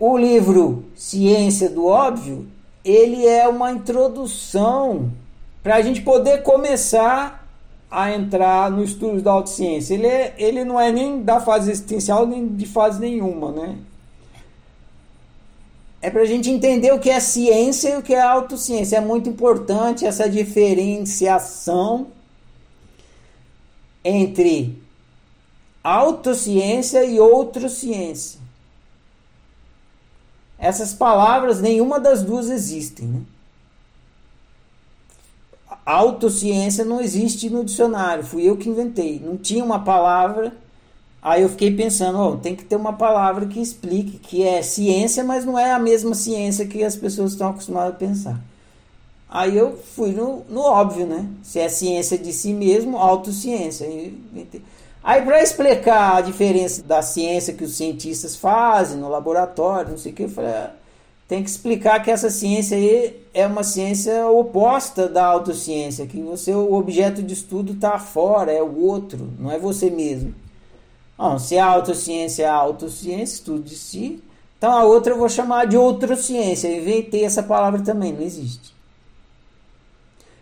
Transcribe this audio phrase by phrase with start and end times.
[0.00, 2.48] o livro Ciência do Óbvio,
[2.82, 5.12] ele é uma introdução
[5.62, 7.46] para a gente poder começar
[7.90, 9.92] a entrar no estudo da autociência.
[9.92, 13.76] Ele, é, ele não é nem da fase existencial, nem de fase nenhuma, né?
[16.00, 18.96] É para a gente entender o que é ciência e o que é autociência.
[18.96, 22.06] É muito importante essa diferenciação
[24.02, 24.80] entre
[25.84, 28.40] autociência e outrociência.
[30.60, 33.06] Essas palavras, nenhuma das duas existem.
[33.08, 33.20] Né?
[35.86, 39.18] Autociência não existe no dicionário, fui eu que inventei.
[39.24, 40.52] Não tinha uma palavra.
[41.22, 45.24] Aí eu fiquei pensando, oh, tem que ter uma palavra que explique que é ciência,
[45.24, 48.40] mas não é a mesma ciência que as pessoas estão acostumadas a pensar.
[49.28, 51.26] Aí eu fui no, no óbvio, né?
[51.42, 53.86] Se é ciência de si mesmo, autociência.
[55.02, 60.12] Aí, para explicar a diferença da ciência que os cientistas fazem no laboratório, não sei
[60.12, 60.70] o que, eu falei, ah,
[61.26, 66.74] tem que explicar que essa ciência aí é uma ciência oposta da autociência, que o
[66.74, 70.34] objeto de estudo está fora, é o outro, não é você mesmo.
[71.16, 74.22] Bom, se a autociência é a autociência, estudo de si,
[74.58, 76.68] então a outra eu vou chamar de outrociência.
[76.68, 78.74] Eu inventei essa palavra também, não existe.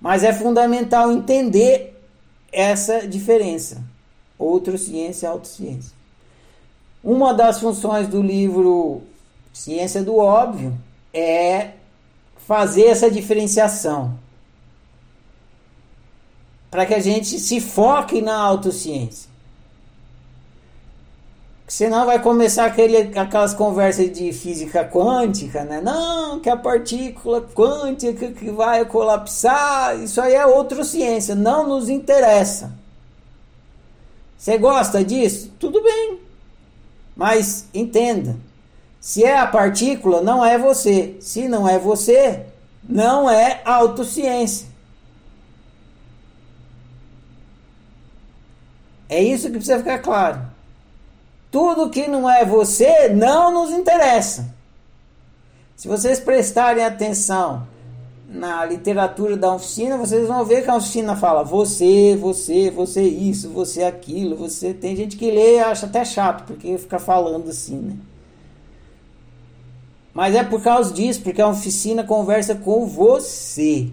[0.00, 2.00] Mas é fundamental entender
[2.52, 3.84] essa diferença
[4.78, 5.92] ciência e autociência.
[7.02, 9.02] Uma das funções do livro
[9.52, 10.76] Ciência do Óbvio
[11.12, 11.70] é
[12.46, 14.18] fazer essa diferenciação
[16.70, 19.28] para que a gente se foque na autociência.
[21.66, 25.80] Senão vai começar aquele, aquelas conversas de física quântica, né?
[25.80, 31.88] Não, que a partícula quântica que vai colapsar, isso aí é outra ciência, não nos
[31.88, 32.72] interessa.
[34.40, 35.52] Você gosta disso?
[35.60, 36.18] Tudo bem.
[37.14, 38.38] Mas entenda:
[38.98, 41.18] se é a partícula, não é você.
[41.20, 42.46] Se não é você,
[42.82, 44.66] não é autociência.
[49.10, 50.40] É isso que precisa ficar claro.
[51.50, 54.54] Tudo que não é você não nos interessa.
[55.76, 57.68] Se vocês prestarem atenção
[58.30, 63.50] na literatura da oficina, vocês vão ver que a oficina fala você, você, você isso,
[63.50, 64.72] você aquilo, você.
[64.72, 67.96] Tem gente que lê e acha até chato, porque fica falando assim, né?
[70.14, 73.88] Mas é por causa disso, porque a oficina conversa com você.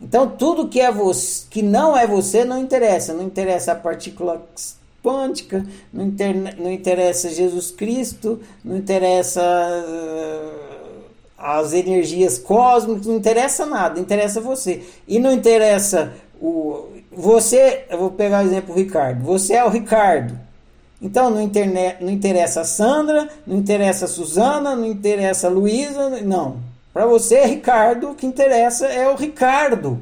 [0.00, 4.44] Então tudo que é você, que não é você não interessa, não interessa a partícula
[5.02, 10.67] quântica, não, inter, não interessa Jesus Cristo, não interessa uh,
[11.56, 14.82] as energias cósmicas, não interessa nada, interessa você.
[15.06, 16.88] E não interessa o.
[17.10, 19.24] Você, eu vou pegar o exemplo do Ricardo.
[19.24, 20.38] Você é o Ricardo.
[21.00, 26.10] Então não, interne, não interessa a Sandra, não interessa a Suzana, não interessa a Luísa,
[26.22, 26.58] não.
[26.92, 30.00] Para você, Ricardo, o que interessa é o Ricardo.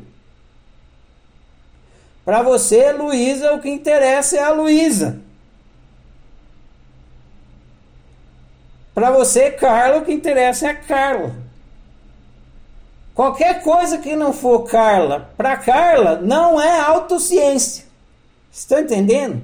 [2.24, 5.20] Para você, Luísa, o que interessa é a Luísa.
[8.96, 11.36] Para você, Carla, o que interessa é Carla.
[13.14, 17.84] Qualquer coisa que não for Carla, para Carla, não é autociência.
[18.50, 19.42] Estão entendendo?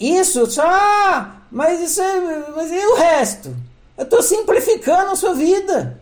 [0.00, 0.64] Isso só.
[0.66, 3.56] Ah, mas isso é, Mas e o resto?
[3.96, 6.00] Eu estou simplificando a sua vida.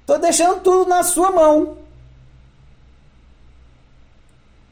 [0.00, 1.78] Estou deixando tudo na sua mão.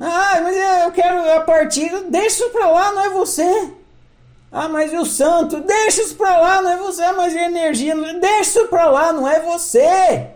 [0.00, 1.97] Ah, mas eu quero a partir.
[2.11, 3.72] Deixa para lá, não é você.
[4.51, 5.61] Ah, mas o santo?
[5.61, 7.03] Deixa isso pra lá, não é você.
[7.03, 7.95] Ah, mas a energia?
[8.21, 10.31] Deixa isso pra lá, não é você.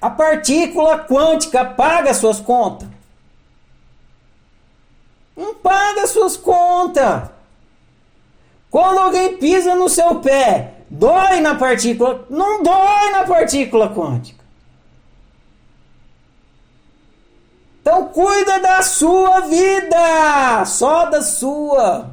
[0.00, 2.88] A partícula quântica paga suas contas.
[5.36, 7.30] Não paga suas contas.
[8.70, 14.37] Quando alguém pisa no seu pé, dói na partícula, não dói na partícula quântica.
[17.88, 22.10] Então cuida da sua vida, só da sua.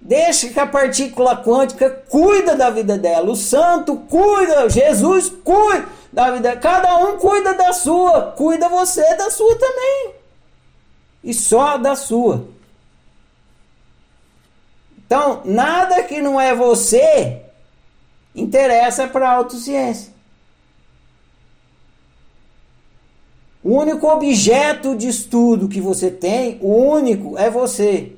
[0.00, 3.32] Deixa que a partícula quântica cuida da vida dela.
[3.32, 6.56] O santo cuida, Jesus cuida da vida.
[6.56, 8.30] Cada um cuida da sua.
[8.36, 10.14] Cuida você da sua também.
[11.24, 12.46] E só da sua.
[15.04, 17.42] Então, nada que não é você
[18.36, 20.11] interessa para a autociência.
[23.62, 28.12] O único objeto de estudo que você tem, o único, é você.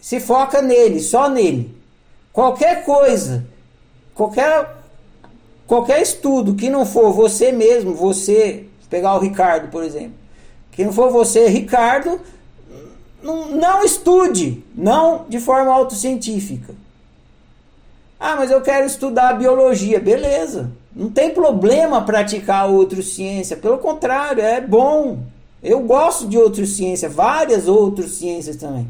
[0.00, 1.74] Se foca nele, só nele.
[2.32, 3.46] Qualquer coisa,
[4.14, 4.76] qualquer,
[5.66, 10.14] qualquer estudo que não for você mesmo, você pegar o Ricardo, por exemplo.
[10.72, 12.20] Quem for você, Ricardo,
[13.22, 16.74] não, não estude, não de forma autocientífica.
[18.20, 19.98] Ah, mas eu quero estudar biologia.
[19.98, 20.70] Beleza.
[20.96, 23.54] Não tem problema praticar outra ciência.
[23.54, 25.18] Pelo contrário, é bom.
[25.62, 28.88] Eu gosto de outras ciências, várias outras ciências também.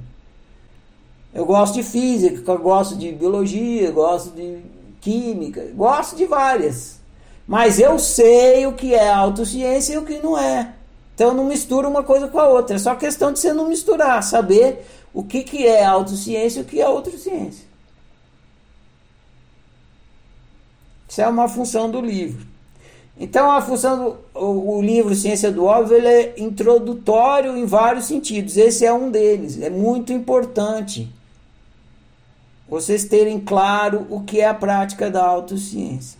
[1.35, 4.58] Eu gosto de física, gosto de biologia, gosto de
[5.00, 7.00] química, gosto de várias.
[7.44, 10.75] Mas eu sei o que é autociência e o que não é.
[11.12, 12.76] Então não mistura uma coisa com a outra.
[12.76, 16.67] É só questão de você não misturar, saber o que, que é autociência e o
[16.67, 17.67] que é outra ciência.
[21.16, 22.46] Isso é uma função do livro.
[23.18, 28.04] Então a função do o, o livro Ciência do Óbvio ele é introdutório em vários
[28.04, 28.58] sentidos.
[28.58, 29.58] Esse é um deles.
[29.62, 31.08] É muito importante
[32.68, 36.18] vocês terem claro o que é a prática da autociência.